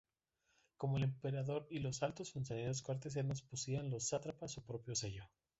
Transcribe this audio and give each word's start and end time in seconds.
Como 0.77 0.97
el 0.97 1.03
emperador 1.03 1.67
y 1.69 1.77
los 1.77 2.01
altos 2.01 2.31
funcionarios 2.31 2.81
cortesanos 2.81 3.43
poseían 3.43 3.91
los 3.91 4.07
sátrapas 4.07 4.51
su 4.51 4.65
propio 4.65 4.95
sello. 4.95 5.29